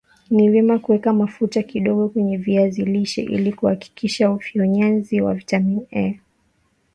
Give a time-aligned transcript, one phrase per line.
[0.31, 6.19] ni vyema kuweka mafuta kidogo kwenye viazi lishe ili kurahisisha ufyonzaji wa vitamini A